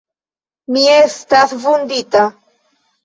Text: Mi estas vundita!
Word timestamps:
Mi 0.77 0.85
estas 0.93 1.55
vundita! 1.67 2.25